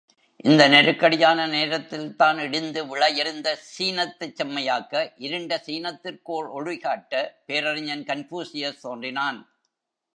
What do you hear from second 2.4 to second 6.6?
இடிந்து விழயிருந்த சீனத்தைச் செம்மையாக்க, இருண்ட சீனத்திற்கோர்